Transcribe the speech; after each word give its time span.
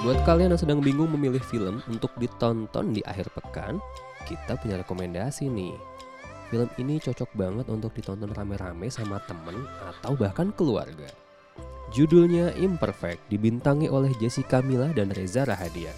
Buat 0.00 0.24
kalian 0.24 0.56
yang 0.56 0.62
sedang 0.64 0.80
bingung 0.80 1.12
memilih 1.12 1.44
film 1.44 1.84
untuk 1.84 2.08
ditonton 2.16 2.96
di 2.96 3.04
akhir 3.04 3.28
pekan, 3.36 3.76
kita 4.24 4.56
punya 4.56 4.80
rekomendasi 4.80 5.52
nih. 5.52 5.76
Film 6.48 6.72
ini 6.80 6.96
cocok 6.96 7.28
banget 7.36 7.68
untuk 7.68 7.92
ditonton 7.92 8.32
rame-rame 8.32 8.88
sama 8.88 9.20
temen 9.28 9.60
atau 9.84 10.16
bahkan 10.16 10.56
keluarga. 10.56 11.04
Judulnya 11.92 12.48
Imperfect, 12.56 13.28
dibintangi 13.28 13.92
oleh 13.92 14.08
Jessica 14.16 14.64
Mila 14.64 14.88
dan 14.96 15.12
Reza 15.12 15.44
Rahadian. 15.44 15.92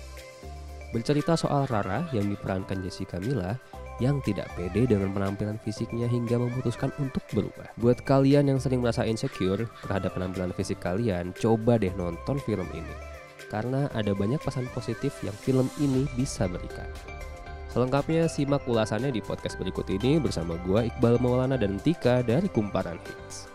Bercerita 0.90 1.38
soal 1.38 1.70
Rara 1.70 2.02
yang 2.10 2.26
diperankan 2.26 2.82
Jessica 2.82 3.22
Mila 3.22 3.54
yang 4.02 4.18
tidak 4.26 4.50
pede 4.58 4.90
dengan 4.90 5.14
penampilan 5.14 5.62
fisiknya 5.62 6.10
hingga 6.10 6.42
memutuskan 6.42 6.90
untuk 6.98 7.22
berubah. 7.30 7.70
Buat 7.78 8.02
kalian 8.02 8.50
yang 8.50 8.58
sering 8.58 8.82
merasa 8.82 9.06
insecure 9.06 9.70
terhadap 9.86 10.18
penampilan 10.18 10.50
fisik 10.58 10.82
kalian, 10.82 11.30
coba 11.38 11.78
deh 11.78 11.94
nonton 11.94 12.42
film 12.42 12.66
ini. 12.74 13.11
Karena 13.52 13.92
ada 13.92 14.16
banyak 14.16 14.40
pesan 14.40 14.64
positif 14.72 15.12
yang 15.20 15.36
film 15.36 15.68
ini 15.76 16.08
bisa 16.16 16.48
berikan. 16.48 16.88
Selengkapnya 17.68 18.28
simak 18.32 18.64
ulasannya 18.64 19.12
di 19.12 19.20
podcast 19.20 19.60
berikut 19.60 19.84
ini 19.92 20.16
bersama 20.16 20.56
gua 20.64 20.88
Iqbal 20.88 21.20
Maulana 21.20 21.60
dan 21.60 21.76
Tika 21.76 22.24
dari 22.24 22.48
Kumparan 22.48 22.96
Hits. 23.04 23.51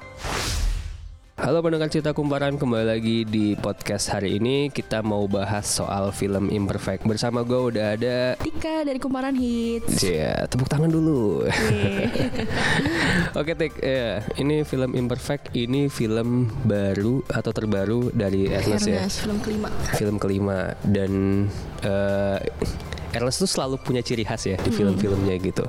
Halo 1.48 1.64
pendengar 1.64 1.88
cerita 1.88 2.12
kumparan 2.12 2.60
kembali 2.60 2.84
lagi 2.92 3.24
di 3.24 3.56
podcast 3.56 4.12
hari 4.12 4.36
ini. 4.36 4.68
Kita 4.68 5.00
mau 5.00 5.32
bahas 5.32 5.64
soal 5.64 6.12
film 6.12 6.52
Imperfect. 6.52 7.08
Bersama 7.08 7.40
gue 7.48 7.72
udah 7.72 7.96
ada 7.96 8.36
Tika 8.36 8.84
dari 8.84 9.00
Kumparan 9.00 9.32
Hits. 9.32 9.96
ya 10.04 10.44
tepuk 10.52 10.68
tangan 10.68 10.92
dulu. 10.92 11.48
Yeay. 11.48 12.12
Oke 13.40 13.56
Tik. 13.56 13.80
Ya 13.80 14.28
ini 14.36 14.68
film 14.68 14.92
Imperfect 14.92 15.56
ini 15.56 15.88
film 15.88 16.52
baru 16.68 17.24
atau 17.32 17.56
terbaru 17.56 18.12
dari 18.12 18.52
Ernest 18.52 18.84
ya? 18.84 19.08
Ernest, 19.08 19.24
film 19.24 19.40
kelima. 19.40 19.72
film 19.96 20.16
kelima. 20.20 20.76
Dan 20.84 21.48
eh 21.80 22.44
Ernest 23.16 23.40
tuh 23.40 23.48
selalu 23.48 23.80
punya 23.80 24.04
ciri 24.04 24.28
khas 24.28 24.52
ya 24.52 24.60
di 24.60 24.68
film-filmnya 24.68 25.40
gitu 25.40 25.64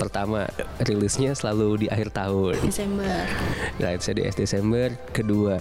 pertama 0.00 0.48
rilisnya 0.80 1.36
selalu 1.36 1.84
di 1.84 1.86
akhir 1.92 2.16
tahun 2.16 2.56
Desember. 2.64 3.28
Nah, 3.76 3.90
itu 3.92 4.16
di 4.16 4.22
Desember. 4.32 4.88
Kedua, 5.12 5.60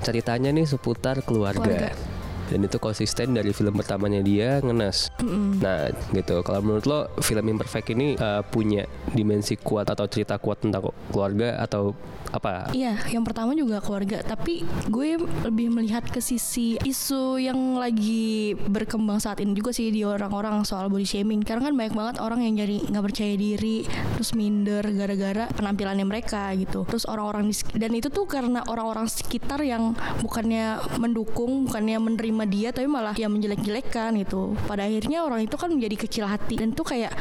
ceritanya 0.00 0.48
nih 0.56 0.64
seputar 0.64 1.20
keluarga. 1.20 1.60
Keluarga. 1.60 2.13
Dan 2.50 2.66
itu 2.66 2.76
konsisten 2.76 3.32
dari 3.32 3.50
film 3.54 3.74
pertamanya 3.76 4.20
dia 4.20 4.60
ngenes. 4.60 5.12
Nah, 5.60 5.88
gitu. 6.12 6.44
Kalau 6.44 6.60
menurut 6.60 6.84
lo 6.84 7.00
film 7.24 7.46
Imperfect 7.48 7.94
ini 7.94 8.18
eh, 8.18 8.42
punya 8.44 8.84
dimensi 9.12 9.56
kuat 9.56 9.88
atau 9.88 10.04
cerita 10.08 10.36
kuat 10.36 10.64
tentang 10.64 10.92
keluarga 11.08 11.60
atau 11.60 11.96
apa? 12.34 12.74
Iya, 12.74 12.98
yang 13.14 13.22
pertama 13.22 13.54
juga 13.54 13.78
keluarga. 13.78 14.18
Tapi 14.26 14.66
gue 14.90 15.22
lebih 15.46 15.70
melihat 15.70 16.02
ke 16.02 16.18
sisi 16.18 16.74
isu 16.82 17.38
yang 17.38 17.78
lagi 17.78 18.58
berkembang 18.58 19.22
saat 19.22 19.38
ini 19.38 19.54
juga 19.54 19.70
sih 19.70 19.94
di 19.94 20.02
orang-orang 20.02 20.66
soal 20.66 20.90
body 20.90 21.06
shaming. 21.06 21.46
Karena 21.46 21.70
kan 21.70 21.74
banyak 21.78 21.94
banget 21.94 22.16
orang 22.18 22.42
yang 22.42 22.66
jadi 22.66 22.76
nggak 22.90 23.04
percaya 23.06 23.34
diri, 23.38 23.86
terus 24.18 24.34
minder 24.34 24.82
gara-gara 24.82 25.46
penampilannya 25.54 26.06
mereka 26.06 26.50
gitu. 26.58 26.82
Terus 26.90 27.06
orang-orang 27.06 27.54
dan 27.78 27.90
itu 27.94 28.10
tuh 28.10 28.26
karena 28.26 28.66
orang-orang 28.66 29.06
sekitar 29.06 29.62
yang 29.62 29.94
bukannya 30.18 30.82
mendukung, 30.98 31.70
bukannya 31.70 32.02
menerima 32.02 32.33
dia, 32.42 32.74
tapi 32.74 32.90
malah 32.90 33.14
yang 33.14 33.30
menjelek-jelekan 33.30 34.18
gitu. 34.18 34.58
Pada 34.66 34.82
akhirnya 34.90 35.22
orang 35.22 35.46
itu 35.46 35.54
kan 35.54 35.70
menjadi 35.70 35.94
kecil 35.94 36.26
hati 36.26 36.58
dan 36.58 36.74
tuh 36.74 36.82
kayak 36.82 37.14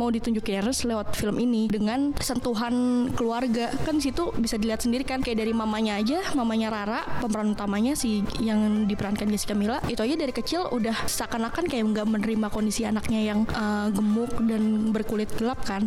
mau 0.00 0.08
ditunjukin 0.08 0.64
Ernest 0.64 0.88
lewat 0.88 1.12
film 1.12 1.36
ini 1.36 1.68
dengan 1.68 2.16
sentuhan 2.16 3.06
keluarga. 3.12 3.68
Kan 3.84 4.00
situ 4.00 4.32
bisa 4.40 4.56
dilihat 4.56 4.80
sendiri 4.80 5.04
kan 5.04 5.20
kayak 5.20 5.44
dari 5.44 5.52
mamanya 5.52 6.00
aja 6.00 6.24
mamanya 6.32 6.72
Rara 6.72 7.00
pemeran 7.20 7.52
utamanya 7.52 7.92
si 7.92 8.24
yang 8.40 8.88
diperankan 8.88 9.28
Jessica 9.28 9.52
Mila 9.52 9.78
itu 9.86 10.00
aja 10.00 10.16
dari 10.16 10.32
kecil 10.32 10.66
udah 10.72 11.04
seakan-akan 11.04 11.68
kayak 11.68 11.84
nggak 11.92 12.06
menerima 12.08 12.48
kondisi 12.48 12.88
anaknya 12.88 13.20
yang 13.20 13.44
eh, 13.52 13.88
gemuk 13.92 14.32
dan 14.48 14.90
berkulit 14.90 15.28
gelap 15.36 15.60
kan. 15.68 15.86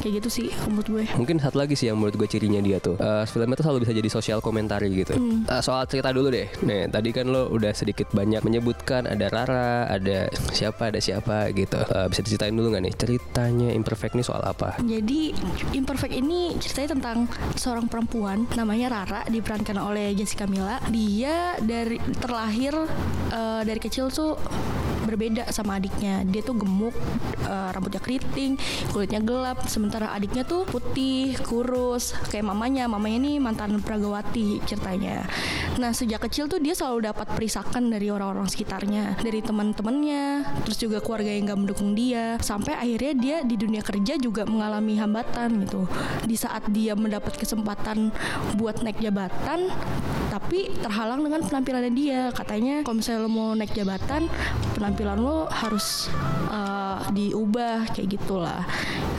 Kayak 0.00 0.22
gitu 0.22 0.28
sih 0.42 0.48
menurut 0.70 0.86
gue. 0.88 1.04
Mungkin 1.18 1.42
satu 1.42 1.58
lagi 1.58 1.74
sih 1.74 1.90
yang 1.90 1.98
menurut 1.98 2.14
gue 2.14 2.28
cirinya 2.30 2.62
dia 2.62 2.78
tuh. 2.78 2.94
Eh, 3.00 3.24
Filmnya 3.26 3.58
tuh 3.58 3.64
selalu 3.66 3.78
bisa 3.88 3.92
jadi 3.96 4.08
sosial 4.12 4.38
komentari 4.44 4.92
gitu. 4.92 5.16
Eh, 5.16 5.62
Soal 5.64 5.88
cerita 5.88 6.12
dulu 6.12 6.28
deh. 6.30 6.48
Nih 6.62 6.88
tadi 6.92 7.10
kan 7.10 7.26
lo 7.28 7.48
udah 7.50 7.72
sedikit 7.72 8.11
banyak 8.12 8.44
menyebutkan 8.44 9.08
Ada 9.08 9.26
Rara, 9.32 9.88
ada 9.88 10.28
siapa, 10.52 10.92
ada 10.92 11.00
siapa 11.00 11.50
gitu 11.52 11.76
Eh, 11.76 12.06
Bisa 12.08 12.20
diceritain 12.20 12.54
dulu 12.54 12.76
gak 12.76 12.84
nih 12.84 12.94
Ceritanya 12.94 13.68
Imperfect 13.72 14.14
ini 14.14 14.24
soal 14.24 14.44
apa? 14.44 14.78
Jadi 14.80 15.32
Imperfect 15.72 16.14
ini 16.14 16.54
ceritanya 16.60 16.94
tentang 16.96 17.18
seorang 17.56 17.88
perempuan 17.88 18.44
namanya 18.54 18.92
Rara 18.92 19.20
diperankan 19.26 19.76
oleh 19.80 20.12
Jessica 20.12 20.44
Mila. 20.44 20.78
Dia 20.92 21.56
dari 21.58 21.96
terlahir 22.20 22.76
eh, 23.32 23.62
dari 23.64 23.80
kecil 23.80 24.12
tuh 24.12 24.36
berbeda 25.12 25.44
sama 25.52 25.76
adiknya. 25.76 26.24
Dia 26.24 26.40
tuh 26.40 26.56
gemuk, 26.56 26.96
eh, 27.44 27.68
rambutnya 27.76 28.00
keriting, 28.00 28.56
kulitnya 28.88 29.20
gelap. 29.20 29.68
Sementara 29.68 30.08
adiknya 30.16 30.48
tuh 30.48 30.64
putih, 30.64 31.36
kurus, 31.44 32.16
kayak 32.32 32.48
mamanya. 32.48 32.88
Mamanya 32.88 33.16
ini 33.28 33.32
mantan 33.36 33.84
pragawati 33.84 34.64
ceritanya. 34.64 35.28
Nah 35.76 35.92
sejak 35.92 36.22
kecil 36.24 36.46
tuh 36.46 36.62
dia 36.62 36.72
selalu 36.72 37.10
dapat 37.10 37.26
perisakan 37.34 37.90
dari 37.90 38.08
orang-orang 38.08 38.46
sekitarnya, 38.46 39.18
dari 39.18 39.42
teman-temannya, 39.42 40.46
terus 40.62 40.78
juga 40.78 41.02
keluarga 41.02 41.28
yang 41.34 41.50
gak 41.50 41.60
mendukung 41.60 41.90
dia. 41.98 42.38
Sampai 42.38 42.78
akhirnya 42.78 43.12
dia 43.18 43.36
di 43.42 43.58
dunia 43.58 43.82
kerja 43.82 44.14
juga 44.16 44.46
mengalami 44.46 44.94
hambatan 44.96 45.66
gitu. 45.66 45.84
Di 46.22 46.38
saat 46.38 46.70
dia 46.70 46.94
mendapat 46.94 47.34
kesempatan 47.34 48.14
buat 48.54 48.78
naik 48.86 49.02
jabatan, 49.02 49.66
tapi 50.30 50.70
terhalang 50.78 51.26
dengan 51.26 51.42
penampilannya 51.42 51.92
dia. 51.92 52.20
Katanya 52.30 52.86
kalau 52.86 53.02
misalnya 53.02 53.26
lo 53.26 53.30
mau 53.32 53.50
naik 53.58 53.74
jabatan, 53.74 54.30
penampilan 54.78 55.01
lo 55.04 55.48
harus 55.50 56.08
eh, 56.50 56.71
diubah 57.08 57.90
kayak 57.90 58.08
gitulah. 58.12 58.62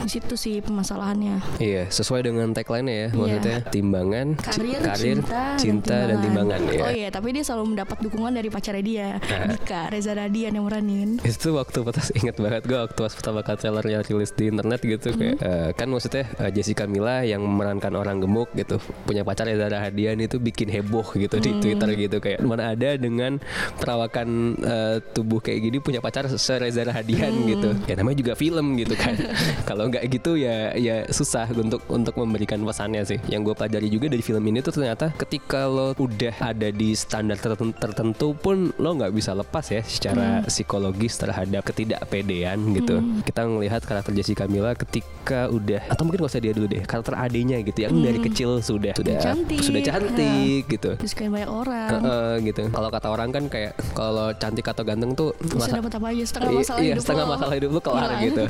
Di 0.00 0.10
situ 0.10 0.34
sih 0.34 0.60
permasalahannya. 0.60 1.58
Iya 1.58 1.88
sesuai 1.88 2.24
dengan 2.24 2.52
tagline 2.52 2.86
ya 2.86 3.08
Maksudnya 3.10 3.58
timbangan, 3.66 4.26
ci- 4.38 4.48
Karir, 4.54 4.80
karir 4.80 5.16
cinta, 5.18 5.42
cinta, 5.56 5.96
dan 6.06 6.18
timbangan. 6.20 6.60
ya 6.66 6.82
Oh 6.82 6.92
iya, 6.92 7.08
tapi 7.08 7.32
dia 7.32 7.42
selalu 7.42 7.74
mendapat 7.74 7.98
dukungan 8.00 8.32
dari 8.32 8.48
pacarnya 8.48 8.80
dia, 8.80 9.08
Dika 9.48 9.88
Reza 9.88 10.12
Radian 10.12 10.52
yang 10.52 10.64
meranin. 10.64 11.16
itu 11.20 11.48
waktu 11.50 11.80
pas 11.82 12.08
inget 12.14 12.36
banget 12.36 12.62
gue 12.62 12.78
waktu 12.78 12.98
pas 12.98 13.12
pertama 13.12 13.40
kali 13.40 13.56
trailernya 13.56 13.98
rilis 14.02 14.30
di 14.30 14.44
internet 14.46 14.80
gitu 14.80 15.08
kayak 15.10 15.36
eh, 15.36 15.68
kan 15.72 15.88
maksudnya 15.88 16.28
eh, 16.38 16.50
Jessica 16.50 16.84
Mila 16.84 17.22
yang 17.22 17.40
memerankan 17.40 17.92
orang 17.92 18.20
gemuk 18.20 18.52
gitu 18.52 18.76
punya 19.02 19.22
pacar 19.22 19.44
Reza 19.44 19.66
Rahadian 19.66 20.20
itu 20.20 20.36
bikin 20.36 20.68
heboh 20.68 21.04
gitu 21.14 21.36
di 21.36 21.56
Twitter 21.58 21.88
gitu 21.98 22.16
kayak 22.18 22.38
mana 22.40 22.70
ada 22.70 22.94
dengan 22.94 23.40
perawakan 23.78 24.28
eh, 24.56 24.96
tubuh 25.10 25.40
kayak 25.40 25.58
gini 25.60 25.78
punya 25.78 25.98
pacar 25.98 26.28
se 26.28 26.54
Reza 26.54 26.84
Rahadian 26.84 27.32
gitu 27.46 27.73
ya 27.84 27.94
namanya 27.98 28.18
juga 28.20 28.32
film 28.34 28.76
gitu 28.78 28.94
kan 28.94 29.14
kalau 29.68 29.90
nggak 29.90 30.04
gitu 30.10 30.36
ya 30.36 30.72
ya 30.74 31.04
susah 31.08 31.48
untuk 31.52 31.82
untuk 31.88 32.14
memberikan 32.16 32.60
pesannya 32.62 33.02
sih 33.04 33.18
yang 33.28 33.42
gue 33.42 33.52
pelajari 33.52 33.88
juga 33.88 34.06
dari 34.08 34.22
film 34.22 34.42
ini 34.44 34.60
tuh 34.60 34.74
ternyata 34.74 35.10
ketika 35.14 35.66
lo 35.66 35.92
udah 35.96 36.34
ada 36.40 36.68
di 36.68 36.92
standar 36.94 37.38
tertentu, 37.38 37.76
tertentu 37.76 38.28
pun 38.34 38.70
lo 38.76 38.90
nggak 38.94 39.12
bisa 39.12 39.32
lepas 39.32 39.66
ya 39.70 39.82
secara 39.84 40.42
psikologis 40.44 41.16
terhadap 41.16 41.62
ketidakpedean 41.64 42.58
gitu. 42.74 43.00
Kita 43.22 43.46
ngelihat 43.46 43.82
karakter 43.84 44.12
Jessica 44.12 44.44
Mila 44.44 44.74
ketika 44.74 45.48
udah 45.48 45.86
atau 45.88 46.02
mungkin 46.04 46.24
gak 46.24 46.32
usah 46.32 46.42
dia 46.42 46.52
dulu 46.52 46.66
deh 46.66 46.82
karakter 46.84 47.14
adenya 47.14 47.60
gitu 47.62 47.86
yang 47.86 47.94
dari 47.96 48.18
kecil 48.20 48.60
sudah 48.60 48.92
sudah 48.96 49.16
Cantik. 49.20 49.60
sudah 49.60 49.82
cantik 49.82 50.62
gitu. 50.68 50.90
Disukain 50.98 51.30
banyak 51.32 51.50
orang. 51.50 51.90
Heeh, 51.90 52.32
gitu. 52.50 52.62
Kalau 52.68 52.88
kata 52.90 53.08
orang 53.08 53.28
kan 53.30 53.44
kayak 53.48 53.72
kalau 53.94 54.30
cantik 54.36 54.66
atau 54.66 54.82
ganteng 54.84 55.12
tuh 55.14 55.32
masa- 55.54 55.78
dapat 55.78 55.92
apa 55.96 56.06
aja 56.10 56.24
setengah 56.24 56.50
masalah 56.54 56.80
iya, 56.80 56.92
hidup 56.94 57.02
setengah 57.04 57.24
lo. 57.24 57.32
masalah 57.36 57.54
hidup 57.54 57.63
lu 57.66 57.80
kelar 57.80 58.08
Hilang. 58.14 58.22
gitu. 58.24 58.42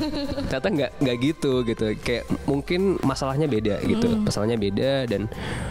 Ternyata 0.47 0.67
nggak 0.69 0.91
nggak 0.99 1.17
gitu 1.19 1.51
gitu. 1.63 1.85
Kayak 1.99 2.23
mungkin 2.45 2.81
masalahnya 3.01 3.45
beda 3.45 3.75
gitu. 3.81 4.07
Hmm. 4.07 4.23
Masalahnya 4.23 4.57
beda 4.57 4.91
dan 5.05 5.21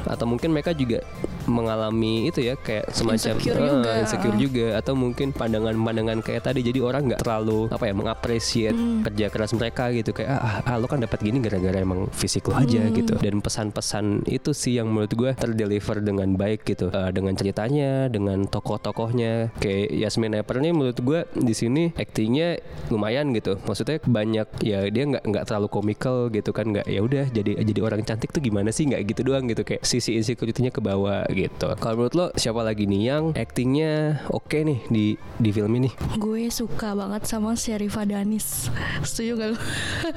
atau 0.05 0.25
mungkin 0.25 0.51
mereka 0.51 0.73
juga 0.73 1.01
mengalami 1.45 2.25
itu 2.25 2.41
ya 2.41 2.57
kayak 2.57 2.89
semacam 2.89 3.37
Insecure 3.37 3.53
eh, 3.55 3.69
juga. 3.69 3.91
insecure 4.01 4.39
juga 4.41 4.67
atau 4.75 4.97
mungkin 4.97 5.29
pandangan-pandangan 5.31 6.19
kayak 6.21 6.43
tadi 6.43 6.65
jadi 6.65 6.81
orang 6.81 7.05
nggak 7.07 7.21
terlalu 7.21 7.69
apa 7.69 7.85
ya 7.85 7.93
mengapresiasi 7.93 8.73
Hmm. 8.75 9.05
kerja 9.05 9.29
keras 9.29 9.53
mereka 9.53 9.93
gitu 9.93 10.11
kayak 10.11 10.31
ah, 10.33 10.65
ah 10.65 10.77
lo 10.77 10.87
kan 10.87 10.99
dapat 10.99 11.21
gini 11.21 11.39
gara-gara 11.39 11.77
emang 11.77 12.09
fisik 12.11 12.49
lo 12.49 12.57
aja 12.57 12.81
Hmm. 12.81 12.97
gitu 12.97 13.15
dan 13.17 13.39
pesan-pesan 13.39 14.25
itu 14.25 14.51
sih 14.51 14.81
yang 14.81 14.89
menurut 14.89 15.13
gue 15.13 15.31
terdeliver 15.35 16.01
dengan 16.01 16.33
baik 16.33 16.65
gitu 16.65 16.89
Eh, 16.89 17.11
dengan 17.11 17.35
ceritanya 17.35 18.09
dengan 18.09 18.49
tokoh-tokohnya 18.49 19.53
kayak 19.55 19.93
Yasmin 19.93 20.33
Apper 20.35 20.59
nih 20.59 20.73
menurut 20.73 20.97
gue 20.97 21.21
di 21.35 21.53
sini 21.53 21.93
aktingnya 21.93 22.57
lumayan 22.89 23.34
gitu 23.35 23.59
maksudnya 23.67 23.99
banyak 24.05 24.49
ya 24.63 24.87
dia 24.89 25.05
nggak 25.05 25.25
nggak 25.27 25.45
terlalu 25.51 25.69
komikal 25.69 26.31
gitu 26.31 26.51
kan 26.55 26.71
nggak 26.71 26.87
ya 26.87 27.01
udah 27.03 27.27
jadi 27.31 27.61
jadi 27.61 27.81
orang 27.83 28.03
cantik 28.07 28.31
tuh 28.31 28.41
gimana 28.41 28.71
sih 28.71 28.87
nggak 28.87 29.03
gitu 29.11 29.21
doang 29.27 29.45
gitu 29.51 29.63
kayak 29.67 29.83
sisi 29.83 30.15
insecurity-nya 30.19 30.71
ke 30.71 30.81
bawah 30.85 31.25
gitu. 31.33 31.69
Kalau 31.79 31.95
menurut 31.97 32.15
lo 32.15 32.27
siapa 32.37 32.61
lagi 32.61 32.85
nih 32.85 33.03
yang 33.09 33.25
actingnya 33.33 34.25
oke 34.29 34.55
nih 34.55 34.79
di 34.93 35.07
di 35.41 35.51
film 35.51 35.73
ini? 35.81 35.91
Gue 36.21 36.53
suka 36.53 36.93
banget 36.93 37.25
sama 37.25 37.57
Syarifah 37.57 38.05
Danis. 38.05 38.69
Setuju 39.03 39.33
gak 39.41 39.49
lo? 39.55 39.59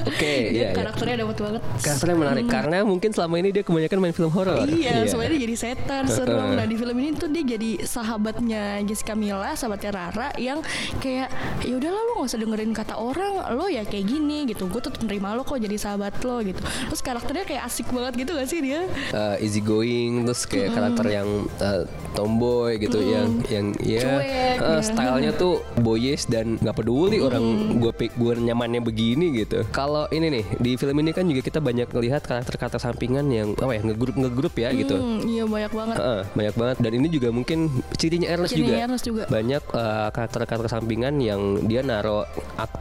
Oke, 0.06 0.34
Dia 0.52 0.52
iya, 0.52 0.62
iya. 0.70 0.70
karakternya 0.76 1.24
dapat 1.24 1.38
banget. 1.40 1.62
Karakternya 1.82 2.18
menarik 2.18 2.46
karena 2.52 2.78
mungkin 2.84 3.10
selama 3.16 3.36
ini 3.40 3.50
dia 3.56 3.64
kebanyakan 3.64 3.98
main 4.04 4.14
film 4.14 4.32
horor. 4.34 4.68
Iya, 4.68 5.08
soalnya 5.08 5.38
dia 5.38 5.42
jadi 5.48 5.56
setan, 5.56 6.04
serem. 6.12 6.58
Nah 6.58 6.66
di 6.68 6.76
film 6.82 6.98
ini 7.00 7.16
tuh 7.16 7.30
dia 7.32 7.44
jadi 7.46 7.72
sahabatnya 7.88 8.84
Jessica 8.84 9.14
Mila, 9.16 9.56
sahabatnya 9.56 9.92
Rara 9.96 10.30
yang 10.36 10.60
kayak 11.00 11.32
ya 11.64 11.74
udahlah 11.78 12.02
lo 12.02 12.12
nggak 12.20 12.28
usah 12.28 12.40
dengerin 12.42 12.72
kata 12.76 12.94
orang, 12.98 13.54
lo 13.54 13.70
ya 13.70 13.86
kayak 13.86 14.06
gini 14.06 14.50
gitu. 14.50 14.68
Gue 14.68 14.82
tetap 14.82 15.02
nerima 15.06 15.38
lo 15.38 15.46
kok 15.46 15.62
jadi 15.62 15.78
sahabat 15.78 16.20
lo 16.26 16.42
gitu. 16.42 16.60
Terus 16.62 17.02
karakternya 17.02 17.46
kayak 17.46 17.64
asik 17.70 17.88
banget 17.94 18.26
gitu 18.26 18.32
gak 18.34 18.50
sih 18.50 18.60
dia? 18.60 18.82
uh, 19.14 19.36
easy 19.40 19.62
going 19.62 20.26
terus 20.26 20.44
kayak 20.46 20.74
karakter 20.74 21.06
yang 21.08 21.28
uh, 21.62 21.84
tomboy 22.14 22.76
gitu 22.82 23.00
yang 23.00 23.40
yang 23.48 23.66
ya 23.80 24.02
Cuek, 24.02 24.58
uh, 24.60 24.80
ya. 24.80 24.82
stylenya 24.82 25.32
tuh 25.36 25.62
boyish 25.80 26.26
dan 26.28 26.58
nggak 26.58 26.78
peduli 26.78 27.22
orang 27.22 27.78
gue 27.78 27.92
gue 27.94 28.34
nyamannya 28.42 28.82
begini 28.82 29.34
gitu 29.38 29.62
kalau 29.70 30.10
ini 30.10 30.42
nih 30.42 30.46
di 30.58 30.72
film 30.76 30.98
ini 30.98 31.12
kan 31.14 31.28
juga 31.30 31.42
kita 31.46 31.60
banyak 31.62 31.88
ngelihat 31.92 32.26
karakter-karakter 32.26 32.82
sampingan 32.82 33.30
yang 33.30 33.54
apa 33.58 33.78
ya 33.78 33.82
ngegrup 33.86 34.16
ngegrup 34.18 34.54
ya 34.58 34.70
gitu 34.74 34.96
Hmm, 34.98 35.22
iya 35.30 35.46
banyak 35.46 35.72
banget. 35.72 35.96
Heeh, 36.02 36.22
banyak 36.34 36.56
banget 36.58 36.78
dan 36.82 36.92
ini 36.98 37.08
juga 37.08 37.30
mungkin 37.30 37.70
cirinya 37.96 38.28
Ernest 38.34 38.52
Cirinya 38.58 38.74
juga 38.74 38.86
Ernest 38.90 39.06
juga. 39.06 39.24
banyak 39.30 39.64
uh, 39.72 40.10
karakter-karakter 40.10 40.70
sampingan 40.74 41.22
yang 41.22 41.42
dia 41.70 41.86
naro 41.86 42.26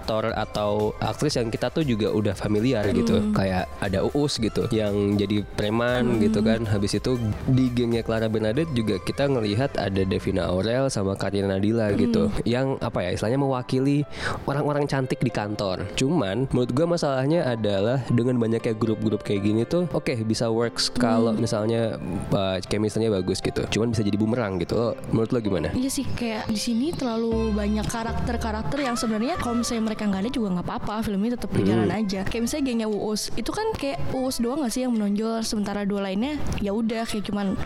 aktor 0.06 0.30
atau 0.38 0.94
aktris 1.02 1.34
yang 1.34 1.50
kita 1.50 1.66
tuh 1.66 1.82
juga 1.82 2.14
udah 2.14 2.30
familiar 2.32 2.86
gitu. 2.94 3.18
Hmm. 3.18 3.34
kayak 3.34 3.66
ada 3.82 4.06
Uus 4.06 4.38
gitu 4.38 4.70
yang 4.70 5.18
jadi 5.18 5.42
preman 5.58 6.22
gitu 6.22 6.38
kan. 6.40 6.62
Habis 6.62 7.02
itu 7.02 7.18
di 7.50 7.66
gengnya 7.74 8.06
Clara 8.06 8.30
Bernadette 8.30 8.70
juga 8.70 9.02
kita 9.02 9.26
ngelihat 9.26 9.74
ada 9.74 10.06
Devina 10.06 10.46
Aurel 10.46 10.86
sama 10.86 11.18
Karina 11.18 11.50
Nadila 11.50 11.90
Hmm. 11.90 11.98
gitu. 11.98 12.22
Yang 12.46 12.78
apa 12.78 13.02
ya 13.02 13.10
istilahnya 13.10 13.40
mewakili 13.40 14.06
orang-orang 14.46 14.86
cantik 14.86 15.18
di 15.18 15.28
kantor. 15.28 15.82
Cuman 15.98 16.46
menurut 16.54 16.70
gua 16.70 16.86
masalahnya 16.88 17.42
adalah 17.42 17.98
dengan 18.06 18.38
banyaknya 18.38 18.78
grup-grup 18.78 19.26
kayak 19.26 19.42
gini 19.42 19.66
tuh 19.66 19.90
oke 19.90 20.14
bisa 20.22 20.46
works 20.46 20.86
kalau 20.92 21.34
Hmm. 21.34 21.42
misalnya 21.42 21.98
uh, 22.30 22.62
chemistry-nya 22.62 23.10
bagus 23.10 23.42
gitu. 23.42 23.66
Cuman 23.66 23.90
bisa 23.90 24.06
jadi 24.06 24.14
bumerang 24.14 24.62
gitu. 24.62 24.78
Lo- 24.78 24.94
menurut 25.10 25.34
lo 25.34 25.38
gimana? 25.42 25.74
Iya 25.74 25.90
sih 25.90 26.06
kayak 26.06 26.46
di 26.46 26.60
sini 26.60 26.94
terlalu 26.94 27.50
banyak 27.50 27.86
karakter-karakter 27.86 28.78
yang 28.78 28.94
sebenarnya 28.94 29.34
kalau 29.40 29.58
misalnya 29.58 29.82
mereka 29.82 29.95
nggak 30.02 30.20
ada 30.20 30.30
juga 30.30 30.48
nggak 30.52 30.66
apa-apa 30.66 31.00
film 31.00 31.20
ini 31.22 31.32
tetap 31.32 31.48
berjalan 31.48 31.88
aja. 31.88 32.20
Kayak 32.22 32.42
misalnya 32.44 32.64
gengnya 32.66 32.88
Uus 32.88 33.32
itu 33.32 33.48
kan 33.48 33.66
kayak 33.72 33.98
Uus 34.12 34.36
doang 34.36 34.60
nggak 34.60 34.70
sih 34.70 34.84
yang 34.84 34.92
menonjol 34.92 35.40
sementara 35.40 35.82
dua 35.82 36.04
lainnya 36.04 36.36
ya 36.58 36.70
udah 36.70 37.02
kayak 37.02 37.24
cuman 37.24 37.56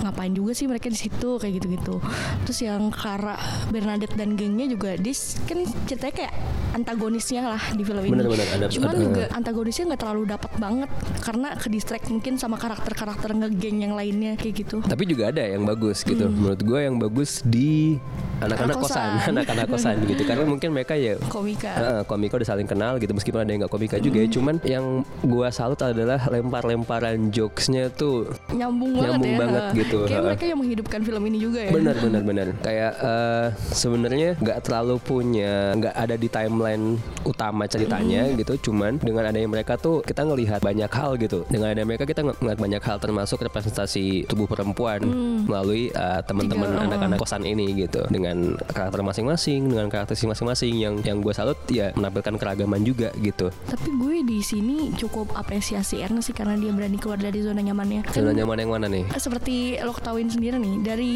ngapain 0.00 0.30
juga 0.30 0.52
sih 0.52 0.64
mereka 0.64 0.88
di 0.88 0.96
situ 0.96 1.36
kayak 1.36 1.52
gitu-gitu. 1.58 2.00
Terus 2.44 2.58
yang 2.60 2.88
Clara 2.88 3.36
Bernadette 3.68 4.14
dan 4.14 4.32
gengnya 4.34 4.64
juga 4.66 4.96
dis 4.96 5.36
kan 5.44 5.60
ceritanya 5.84 6.14
kayak 6.14 6.34
antagonisnya 6.74 7.42
lah 7.46 7.62
di 7.70 7.82
film 7.82 8.02
ini. 8.02 8.12
Bener-bener, 8.12 8.46
ada- 8.50 8.68
Cuman 8.68 8.90
ada- 8.90 9.00
juga 9.00 9.22
antagonisnya 9.30 9.84
nggak 9.86 10.00
terlalu 10.00 10.22
dapat 10.26 10.52
banget 10.56 10.90
karena 11.20 11.48
ke 11.54 11.68
distract 11.68 12.06
mungkin 12.08 12.36
sama 12.36 12.56
karakter-karakter 12.56 13.30
ngegeng 13.32 13.80
yang 13.80 13.92
lainnya 13.92 14.34
kayak 14.34 14.54
gitu. 14.56 14.78
tapi 14.84 15.04
juga 15.04 15.30
ada 15.30 15.40
yang 15.40 15.64
bagus 15.64 16.02
gitu 16.02 16.26
menurut 16.26 16.60
gue 16.60 16.78
yang 16.78 16.96
bagus 16.96 17.40
di 17.42 17.98
anak-anak 18.44 18.74
Anak 18.74 18.84
kosan. 18.84 19.08
anak-anak 19.32 19.66
kosan 19.68 19.96
gitu. 20.04 20.22
Karena 20.22 20.44
mungkin 20.44 20.68
mereka 20.70 20.94
ya 20.94 21.14
Komika. 21.26 21.72
Heeh, 21.72 22.00
komika 22.04 22.34
udah 22.36 22.48
saling 22.48 22.64
kenal 22.64 22.96
gitu 22.96 23.12
meskipun 23.12 23.40
ada 23.40 23.50
yang 23.50 23.60
nggak 23.60 23.72
komika 23.72 23.96
juga 23.98 24.18
ya. 24.18 24.28
Cuman 24.28 24.54
yang 24.62 24.84
gua 25.22 25.48
salut 25.48 25.78
adalah 25.78 26.20
lempar-lemparan 26.26 27.28
jokesnya 27.28 27.90
tuh 27.90 28.28
nyambung 28.50 28.94
banget 28.94 29.08
Nyambung 29.10 29.30
ya. 29.30 29.38
banget 29.38 29.64
gitu, 29.76 29.98
Kayak 30.04 30.22
mereka 30.24 30.44
yang 30.44 30.58
menghidupkan 30.58 31.00
film 31.02 31.22
ini 31.24 31.38
juga 31.38 31.60
ya. 31.60 31.70
benar 31.70 31.96
benar 31.96 32.22
benar. 32.30 32.46
Kayak 32.60 32.92
eh, 32.96 33.46
sebenarnya 33.70 34.30
nggak 34.36 34.58
terlalu 34.60 34.96
punya 34.98 35.52
nggak 35.74 35.94
ada 35.94 36.14
di 36.14 36.28
timeline 36.28 36.84
utama 37.22 37.64
ceritanya 37.64 38.30
gitu. 38.34 38.54
Cuman 38.64 38.96
dengan 38.96 39.24
adanya 39.24 39.46
mereka 39.46 39.76
tuh 39.76 40.00
kita 40.00 40.22
ngelihat 40.22 40.60
banyak 40.60 40.90
hal 40.90 41.16
gitu. 41.16 41.44
Dengan 41.46 41.70
adanya 41.70 41.86
mereka 41.86 42.04
kita 42.04 42.22
ng- 42.22 42.38
ngelihat 42.38 42.60
banyak 42.60 42.82
hal 42.82 42.96
termasuk 42.98 43.38
representasi 43.40 44.04
tubuh 44.24 44.46
perempuan 44.46 45.00
melalui 45.44 45.88
eh, 45.88 46.20
teman-teman 46.22 46.68
anak-anak 46.80 47.18
kosan 47.18 47.44
ini 47.44 47.74
gitu. 47.78 48.02
Dengan 48.06 48.33
karakter 48.70 49.00
masing-masing 49.00 49.70
dengan 49.70 49.86
karakter 49.88 50.14
masing-masing 50.14 50.74
yang 50.76 50.94
yang 51.02 51.18
gue 51.20 51.34
salut 51.34 51.58
ya 51.68 51.90
menampilkan 51.94 52.36
keragaman 52.38 52.80
juga 52.82 53.10
gitu 53.20 53.50
Tapi 53.68 53.88
gue 53.96 54.16
di 54.24 54.40
sini 54.40 54.92
cukup 54.96 55.34
apresiasi 55.36 56.00
Ernest 56.00 56.30
sih 56.30 56.36
karena 56.36 56.56
dia 56.56 56.72
berani 56.72 56.96
keluar 56.96 57.20
dari 57.20 57.44
zona 57.44 57.60
nyamannya. 57.60 58.08
Kan 58.08 58.14
zona 58.16 58.32
nyaman 58.32 58.56
yang 58.60 58.70
mana 58.72 58.86
nih 58.88 59.04
seperti 59.20 59.76
lo 59.80 59.92
ketahuin 59.92 60.28
sendiri 60.28 60.56
nih 60.56 60.74
dari 60.80 61.12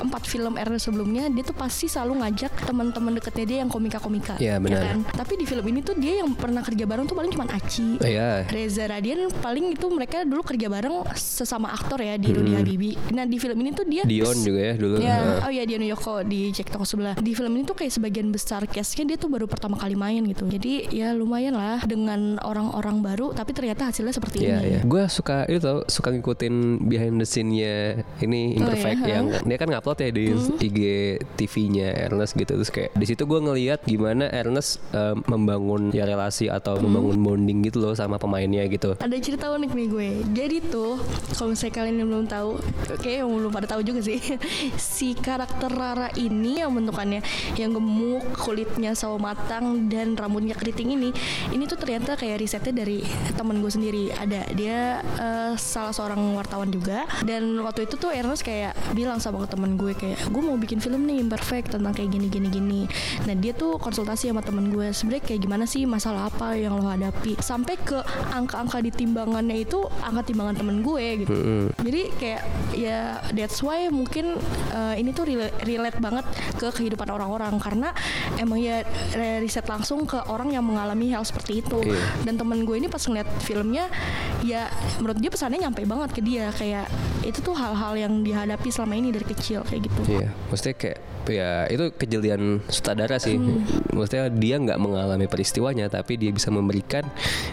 empat 0.00 0.26
film 0.26 0.58
Ernest 0.58 0.90
sebelumnya 0.90 1.30
dia 1.30 1.44
tuh 1.46 1.54
pasti 1.54 1.86
selalu 1.86 2.24
ngajak 2.24 2.52
teman-teman 2.66 3.16
deketnya 3.18 3.46
dia 3.46 3.58
yang 3.62 3.70
komika-komika. 3.70 4.34
Iya, 4.42 4.58
benar. 4.58 4.82
kan? 4.82 4.98
Tapi 5.14 5.38
di 5.38 5.44
film 5.46 5.64
ini 5.70 5.80
tuh 5.84 5.94
dia 5.98 6.22
yang 6.24 6.34
pernah 6.34 6.62
kerja 6.64 6.84
bareng 6.86 7.06
tuh 7.06 7.16
paling 7.16 7.30
cuma 7.30 7.46
Aci. 7.50 7.98
Iya. 8.02 8.46
Reza 8.46 8.86
Radian 8.86 9.30
paling 9.42 9.74
itu 9.74 9.86
mereka 9.90 10.22
dulu 10.22 10.42
kerja 10.42 10.66
bareng 10.70 11.06
sesama 11.14 11.70
aktor 11.74 12.02
ya 12.02 12.14
di 12.18 12.30
Rudy 12.30 12.52
Habibie. 12.54 12.96
Nah 13.14 13.26
di 13.26 13.36
film 13.38 13.58
ini 13.62 13.70
tuh 13.74 13.86
dia 13.86 14.02
Dion 14.06 14.36
juga 14.42 14.60
ya 14.60 14.74
dulu 14.78 14.94
Ya, 15.00 15.16
oh 15.46 15.52
ya 15.52 15.62
Diano 15.64 15.86
Yoko 15.86 16.22
di 16.26 16.49
Cek 16.52 16.70
Toko 16.70 16.84
sebelah. 16.84 17.14
Di 17.18 17.32
film 17.32 17.52
ini 17.56 17.64
tuh 17.64 17.76
kayak 17.76 17.92
sebagian 17.92 18.28
besar 18.30 18.64
cast-nya 18.66 19.14
dia 19.14 19.16
tuh 19.16 19.30
baru 19.30 19.46
pertama 19.46 19.76
kali 19.76 19.94
main 19.94 20.22
gitu. 20.26 20.46
Jadi 20.46 20.90
ya 20.92 21.12
lumayan 21.12 21.54
lah 21.56 21.82
dengan 21.84 22.38
orang-orang 22.40 23.02
baru 23.02 23.26
tapi 23.34 23.50
ternyata 23.52 23.90
hasilnya 23.90 24.14
seperti 24.14 24.46
Iya, 24.46 24.58
ini. 24.62 24.68
iya. 24.76 24.80
Gue 24.86 25.02
suka 25.10 25.44
itu 25.50 25.60
tau, 25.60 25.82
suka 25.86 26.14
ngikutin 26.14 26.86
behind 26.86 27.16
the 27.18 27.26
scene-nya 27.26 28.04
ini 28.22 28.54
Imperfect 28.56 29.00
iya, 29.04 29.20
yang 29.20 29.26
dia 29.42 29.56
kan 29.58 29.68
ngupload 29.68 29.98
ya 30.00 30.10
di 30.10 30.24
IG 30.60 30.78
TV-nya 31.36 31.88
Ernest 32.08 32.32
gitu 32.36 32.52
terus 32.56 32.70
kayak 32.70 32.94
di 32.94 33.06
situ 33.06 33.26
gue 33.26 33.40
ngelihat 33.40 33.84
gimana 33.84 34.30
Ernest 34.30 34.80
eh, 34.94 35.16
membangun 35.26 35.90
ya 35.90 36.06
relasi 36.06 36.46
atau 36.46 36.78
membangun 36.78 37.18
bonding 37.20 37.58
gitu 37.66 37.82
loh 37.82 37.94
sama 37.94 38.16
pemainnya 38.16 38.64
gitu. 38.70 38.94
Ada 38.96 39.16
cerita 39.18 39.50
unik 39.50 39.70
nih 39.74 39.86
gue. 39.90 40.08
Jadi 40.32 40.56
tuh 40.70 41.00
kalau 41.34 41.52
misalnya 41.52 41.74
kalian 41.74 41.96
yang 41.98 42.08
belum 42.08 42.26
tahu, 42.26 42.50
oke 42.94 43.10
yang 43.10 43.28
belum 43.28 43.50
pada 43.52 43.66
tahu 43.66 43.80
juga 43.82 44.00
sih. 44.00 44.18
si 44.78 45.12
karakter 45.12 45.70
Rara 45.72 46.08
ini 46.14 46.29
yang 46.30 46.70
bentukannya 46.72 47.20
yang 47.58 47.74
gemuk, 47.74 48.24
kulitnya 48.38 48.94
sawo 48.94 49.18
matang 49.18 49.90
dan 49.90 50.14
rambutnya 50.14 50.54
keriting 50.54 50.94
ini, 50.94 51.10
ini 51.50 51.64
tuh 51.66 51.76
ternyata 51.76 52.14
kayak 52.14 52.40
risetnya 52.40 52.86
dari 52.86 53.02
temen 53.34 53.58
gue 53.58 53.70
sendiri. 53.70 54.04
Ada 54.14 54.40
dia 54.54 55.02
eh, 55.02 55.52
salah 55.58 55.90
seorang 55.90 56.38
wartawan 56.38 56.70
juga 56.70 57.04
dan 57.26 57.58
waktu 57.60 57.90
itu 57.90 57.98
tuh 57.98 58.14
Ernest 58.14 58.46
kayak 58.46 58.74
bilang 58.94 59.18
sama 59.18 59.42
ke 59.44 59.54
temen 59.54 59.74
gue 59.74 59.92
kayak 59.92 60.30
gue 60.30 60.42
mau 60.42 60.56
bikin 60.56 60.78
film 60.78 61.04
nih 61.06 61.20
imperfect 61.20 61.74
tentang 61.74 61.92
kayak 61.92 62.10
gini 62.14 62.26
gini 62.30 62.48
gini. 62.48 62.80
Nah 63.26 63.34
dia 63.34 63.52
tuh 63.52 63.76
konsultasi 63.80 64.30
sama 64.30 64.44
temen 64.44 64.70
gue 64.70 64.94
sebenarnya 64.94 65.24
kayak 65.26 65.40
gimana 65.42 65.64
sih 65.66 65.84
masalah 65.84 66.30
apa 66.30 66.54
yang 66.54 66.78
lo 66.78 66.86
hadapi 66.86 67.40
sampai 67.40 67.74
ke 67.80 67.98
angka-angka 68.30 68.78
di 68.84 68.90
timbangannya 68.94 69.64
itu 69.64 69.82
angka 70.04 70.30
timbangan 70.30 70.56
temen 70.60 70.76
gue 70.84 71.26
gitu. 71.26 71.34
Jadi 71.80 72.02
kayak 72.20 72.42
ya 72.76 73.18
that's 73.34 73.60
why 73.64 73.88
mungkin 73.90 74.36
eh, 74.74 74.94
ini 75.00 75.10
tuh 75.10 75.26
rela- 75.26 75.54
relate 75.64 75.98
banget 75.98 76.19
ke 76.56 76.68
kehidupan 76.70 77.08
orang-orang 77.10 77.56
karena 77.58 77.92
emang 78.38 78.60
ya 78.60 78.84
riset 79.42 79.66
langsung 79.66 80.06
ke 80.06 80.16
orang 80.30 80.54
yang 80.54 80.64
mengalami 80.64 81.12
hal 81.12 81.26
seperti 81.26 81.60
itu. 81.64 81.82
Iya. 81.84 82.00
Dan 82.24 82.38
temen 82.40 82.62
gue 82.64 82.76
ini 82.78 82.88
pas 82.88 83.02
ngeliat 83.02 83.28
filmnya 83.42 83.90
ya 84.46 84.70
menurut 85.02 85.18
dia 85.20 85.30
pesannya 85.32 85.58
nyampe 85.66 85.84
banget 85.84 86.10
ke 86.16 86.20
dia 86.24 86.48
kayak 86.54 86.86
itu 87.20 87.44
tuh 87.44 87.52
hal-hal 87.52 87.92
yang 87.98 88.24
dihadapi 88.24 88.68
selama 88.72 88.96
ini 88.96 89.12
dari 89.12 89.26
kecil 89.28 89.60
kayak 89.66 89.92
gitu. 89.92 90.00
Iya, 90.08 90.28
maksudnya 90.48 90.76
kayak 90.78 90.98
ya 91.30 91.66
itu 91.70 91.94
kejelian 91.94 92.60
sutradara 92.68 93.16
sih. 93.16 93.38
Maksudnya 93.94 94.30
dia 94.30 94.56
nggak 94.58 94.78
mengalami 94.78 95.26
peristiwanya, 95.30 95.86
tapi 95.88 96.18
dia 96.18 96.30
bisa 96.34 96.50
memberikan 96.50 97.06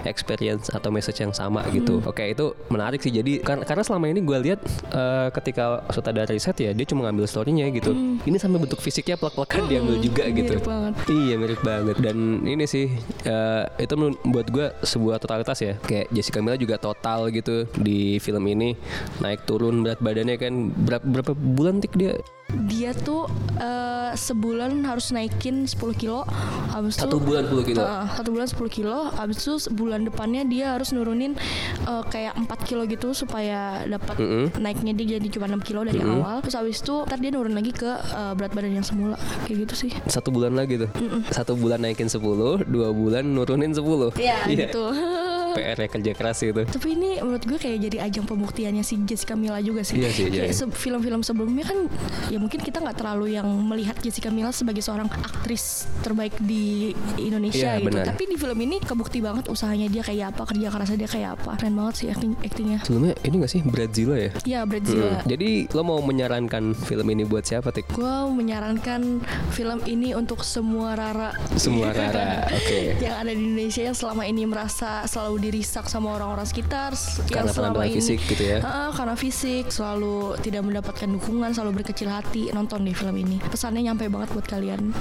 experience 0.03 0.69
atau 0.73 0.89
message 0.89 1.21
yang 1.21 1.33
sama 1.33 1.63
gitu. 1.71 2.01
Oke, 2.05 2.27
itu 2.27 2.53
menarik 2.67 3.01
sih. 3.01 3.13
Jadi 3.13 3.41
kar- 3.41 3.63
karena 3.63 3.83
selama 3.85 4.05
ini 4.09 4.21
gue 4.21 4.37
lihat 4.51 4.59
eh, 4.91 5.27
ketika 5.33 5.85
sutradara 5.93 6.29
riset 6.29 6.57
ya 6.59 6.71
dia 6.73 6.85
cuma 6.85 7.07
ngambil 7.07 7.25
storynya 7.29 7.65
gitu. 7.71 7.93
Ini 8.25 8.37
sampai 8.37 8.59
bentuk 8.61 8.81
fisiknya 8.81 9.15
plek-plekan 9.15 9.69
diambil 9.69 9.97
juga 10.01 10.27
gitu. 10.29 10.57
Mirip 10.57 10.67
banget. 10.67 10.93
Iya 11.07 11.35
mirip 11.37 11.61
banget 11.61 11.97
dan 12.01 12.17
ini 12.43 12.65
sih 12.67 12.91
eh, 13.25 13.63
itu 13.77 13.93
buat 14.27 14.47
gue 14.49 14.67
sebuah 14.83 15.17
totalitas 15.19 15.57
ya 15.59 15.73
kayak 15.83 16.09
Jessica 16.13 16.39
Mila 16.39 16.57
juga 16.57 16.75
total 16.79 17.29
gitu 17.33 17.67
di 17.77 18.17
film 18.23 18.43
ini 18.47 18.73
naik 19.19 19.43
turun 19.43 19.83
berat 19.83 19.99
badannya 19.99 20.35
kan 20.39 20.53
berapa 20.71 21.05
berapa 21.05 21.31
bulan 21.35 21.83
tik 21.83 21.93
dia 21.97 22.15
Dia 22.47 22.95
tuh 22.95 23.27
eh, 23.55 24.15
sebulan 24.15 24.87
harus 24.87 25.11
naikin 25.11 25.67
10 25.67 25.75
kilo 25.93 26.23
habis 26.71 26.95
satu 26.95 27.19
bulan 27.19 27.43
10 27.43 27.67
kilo? 27.67 27.81
Uh, 27.83 28.05
satu 28.13 28.29
bulan 28.29 28.47
10 28.47 28.55
kilo 28.69 28.97
Habis 29.11 29.37
itu 29.41 29.53
bulan 29.73 30.05
depannya 30.05 30.45
dia 30.45 30.77
harus 30.77 30.93
nurunin 30.93 31.35
uh, 31.83 32.05
Kayak 32.07 32.39
4 32.39 32.47
kilo 32.63 32.85
gitu 32.85 33.11
Supaya 33.11 33.83
dapat 33.83 34.15
Mm-mm. 34.15 34.45
naiknya 34.61 34.93
dia 34.93 35.19
jadi 35.19 35.27
cuma 35.27 35.49
6 35.49 35.67
kilo 35.67 35.83
dari 35.83 35.99
awal. 35.99 36.39
Terus 36.39 36.55
habis 36.55 36.79
itu 36.79 37.03
ntar 37.03 37.19
dia 37.19 37.31
nurun 37.33 37.51
lagi 37.51 37.73
ke 37.73 37.87
uh, 37.89 38.31
berat 38.37 38.55
badan 38.55 38.79
yang 38.79 38.85
semula. 38.85 39.19
Kayak 39.43 39.67
gitu 39.67 39.87
sih. 39.87 39.91
Satu 40.07 40.29
bulan 40.31 40.55
lagi 40.55 40.79
tuh? 40.79 40.89
Satu 41.33 41.57
bulan 41.57 41.83
naikin 41.83 42.07
10 42.07 42.21
dua 42.63 42.87
bulan 42.93 43.27
nurunin 43.27 43.73
10 43.75 44.15
Iya. 44.15 44.37
gitu 44.47 44.87
PR 45.57 45.77
ya 45.77 45.87
kerja 45.89 46.11
keras 46.13 46.37
itu. 46.41 46.61
Tapi 46.63 46.87
ini 46.89 47.09
menurut 47.17 47.43
gue 47.43 47.57
kayak 47.57 47.77
jadi 47.83 47.97
ajang 48.03 48.25
pembuktiannya 48.25 48.81
si 48.81 48.95
Jessica 49.03 49.33
Mila 49.33 49.57
juga 49.59 49.81
sih. 49.81 49.97
Iya 49.97 50.09
sih, 50.09 50.25
iya. 50.27 50.45
Kayak 50.45 50.55
se- 50.55 50.75
film-film 50.77 51.21
sebelumnya 51.21 51.65
kan 51.65 51.89
ya 52.27 52.37
mungkin 52.37 52.59
kita 52.59 52.77
nggak 52.77 52.95
terlalu 52.95 53.33
yang 53.33 53.47
melihat 53.63 53.97
Jessica 53.97 54.27
Mila 54.27 54.51
sebagai 54.51 54.79
seorang 54.79 55.09
aktris 55.09 55.85
terbaik 56.01 56.37
di 56.39 56.93
Indonesia 57.17 57.73
Iya, 57.73 57.81
gitu. 57.81 57.87
benar. 57.89 58.05
Tapi 58.07 58.23
di 58.25 58.35
film 58.35 58.57
ini 58.59 58.77
kebukti 58.77 59.19
banget 59.19 59.47
usahanya 59.47 59.87
dia 59.87 60.01
kayak 60.01 60.31
apa, 60.31 60.45
kerja 60.45 60.67
kerasnya 60.67 60.97
dia 60.97 61.09
kayak 61.09 61.29
apa. 61.35 61.51
Keren 61.57 61.73
banget 61.73 61.93
sih 61.95 62.07
acting 62.07 62.33
actingnya. 62.39 62.79
Sebelumnya 62.83 63.15
ini 63.19 63.35
gak 63.37 63.49
sih 63.49 63.61
Bradzilla 63.61 64.15
ya? 64.15 64.31
Ya 64.43 64.59
Bradzilla. 64.63 65.17
Hmm. 65.17 65.27
Jadi 65.27 65.49
lo 65.69 65.81
mau 65.81 65.99
menyarankan 65.99 66.63
film 66.77 67.07
ini 67.07 67.23
buat 67.23 67.43
siapa 67.43 67.71
Tik? 67.71 67.91
Gue 67.91 68.15
menyarankan 68.29 69.23
film 69.51 69.79
ini 69.85 70.13
untuk 70.13 70.41
semua 70.41 70.93
Rara 70.93 71.31
Semua 71.55 71.89
Rara, 71.89 72.45
oke. 72.57 72.79
yang 72.97 73.15
ada 73.17 73.31
di 73.31 73.41
Indonesia 73.41 73.81
yang 73.81 73.93
selama 73.93 74.23
ini 74.23 74.43
merasa 74.43 75.03
selalu 75.03 75.46
dirisak 75.47 75.87
sama 75.87 76.11
orang-orang 76.13 76.43
sekitar 76.43 76.91
s- 76.91 77.23
yang 77.31 77.47
Karena 77.47 77.51
selama 77.53 77.83
ini 77.83 77.95
fisik 77.95 78.19
gitu 78.27 78.43
ya? 78.43 78.59
Ah, 78.59 78.91
karena 78.91 79.15
fisik 79.15 79.71
selalu 79.71 80.35
tidak 80.39 80.61
mendapatkan 80.61 81.07
dukungan 81.07 81.49
selalu 81.51 81.71
berkecil 81.79 82.11
hati 82.11 82.51
nonton 82.51 82.83
deh 82.83 82.91
film 82.91 83.15
ini 83.15 83.39
pesannya 83.39 83.87
nyampe 83.87 84.07
banget 84.07 84.29
buat 84.29 84.43
kalian 84.43 84.91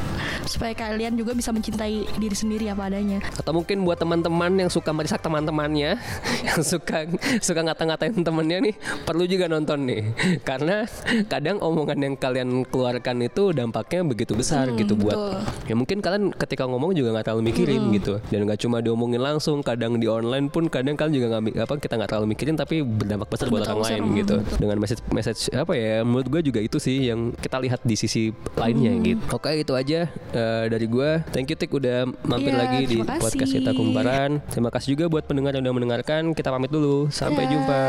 supaya 0.44 0.70
kalian 0.72 1.16
juga 1.16 1.32
bisa 1.32 1.50
mencintai 1.50 2.06
diri 2.16 2.36
sendiri 2.36 2.68
apa 2.68 2.86
adanya 2.86 3.18
Atau 3.34 3.50
mungkin 3.50 3.82
buat 3.82 3.96
teman-teman 3.96 4.52
yang 4.56 4.70
suka 4.70 4.92
merisak 4.92 5.18
teman-temannya, 5.18 5.96
yang 6.46 6.60
suka 6.60 7.08
suka 7.40 7.60
ngata-ngatain 7.62 8.20
temennya 8.20 8.58
nih, 8.60 8.74
perlu 9.02 9.24
juga 9.24 9.48
nonton 9.48 9.82
nih. 9.82 10.02
Karena 10.42 10.84
kadang 11.26 11.58
omongan 11.58 11.98
yang 11.98 12.14
kalian 12.14 12.68
keluarkan 12.68 13.24
itu 13.24 13.50
dampaknya 13.50 14.04
begitu 14.04 14.36
besar 14.36 14.68
gitu 14.74 14.92
buat. 14.94 15.16
betul. 15.16 15.40
Ya 15.64 15.74
mungkin 15.74 15.98
kalian 15.98 16.36
ketika 16.36 16.68
ngomong 16.68 16.92
juga 16.92 17.16
nggak 17.16 17.24
terlalu 17.24 17.42
mikirin 17.48 17.82
gitu. 17.96 18.20
Dan 18.28 18.44
nggak 18.44 18.60
cuma 18.60 18.78
diomongin 18.78 19.18
langsung, 19.18 19.64
kadang 19.64 19.96
di 19.96 20.04
online 20.06 20.35
pun 20.46 20.64
kadang 20.66 20.94
kalian 20.94 21.14
juga 21.14 21.26
nggak 21.32 21.64
apa 21.64 21.74
kita 21.76 21.94
nggak 21.94 22.10
terlalu 22.10 22.26
mikirin 22.30 22.54
tapi 22.54 22.80
berdampak 22.80 23.28
besar 23.28 23.46
buat 23.48 23.64
orang 23.64 23.80
lain 23.82 24.02
gitu. 24.16 24.36
betul. 24.38 24.58
Dengan 24.58 24.76
message 24.78 25.02
message 25.08 25.40
apa 25.50 25.72
ya? 25.72 26.00
Menurut 26.00 26.28
gue 26.28 26.40
juga 26.44 26.60
itu 26.60 26.76
sih 26.76 27.08
yang 27.08 27.32
kita 27.32 27.56
lihat 27.58 27.80
di 27.80 27.94
sisi 27.94 28.28
lainnya 28.54 28.92
Hmm. 28.92 29.02
gitu. 29.02 29.22
Oke 29.32 29.50
itu 29.54 29.72
aja 29.72 30.00
eh, 30.10 30.64
dari 30.66 30.86
gue. 30.86 31.10
Thank 31.30 31.48
you 31.48 31.56
Tik 31.56 31.72
udah 31.72 31.98
mampir 32.22 32.50
Iya, 32.50 32.58
lagi 32.58 32.80
di 32.84 32.98
terima 33.00 33.16
podcast 33.16 33.48
kasih. 33.48 33.58
kita 33.58 33.70
kumparan. 33.72 34.30
Terima 34.46 34.70
kasih 34.70 34.88
juga 34.92 35.04
buat 35.08 35.24
pendengar 35.24 35.52
yang 35.52 35.64
udah 35.64 35.74
mendengarkan. 35.74 36.22
Kita 36.30 36.48
pamit 36.48 36.68
dulu. 36.68 37.08
Sampai 37.08 37.44
Dah. 37.44 37.50
jumpa. 37.50 37.82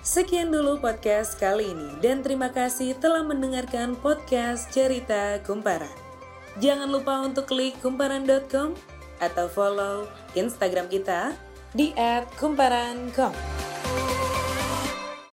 Sekian 0.00 0.48
dulu 0.48 0.76
podcast 0.76 1.36
kali 1.36 1.70
ini 1.70 1.88
dan 2.00 2.20
terima 2.20 2.48
kasih 2.48 2.96
telah 2.96 3.20
mendengarkan 3.20 3.94
podcast 3.94 4.66
Cerita 4.68 5.38
Kumparan. 5.40 5.92
Jangan 6.58 6.88
lupa 6.88 7.22
untuk 7.22 7.46
klik 7.46 7.78
kumparan.com 7.78 8.99
atau 9.20 9.46
follow 9.46 10.08
Instagram 10.34 10.88
kita 10.88 11.36
di 11.76 11.94
@kumparan.com. 12.40 13.69